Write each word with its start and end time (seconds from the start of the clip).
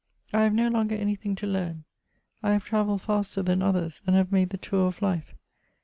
I 0.33 0.41
have 0.41 0.53
no 0.55 0.67
longer 0.67 0.95
any 0.95 1.13
thing 1.13 1.35
to 1.35 1.45
learn; 1.45 1.83
I 2.41 2.53
have 2.53 2.63
travelled 2.63 3.03
faster 3.03 3.43
than 3.43 3.61
others, 3.61 4.01
and 4.07 4.15
have 4.15 4.31
made 4.31 4.49
the 4.49 4.57
tour 4.57 4.87
of 4.87 4.99
life. 4.99 5.35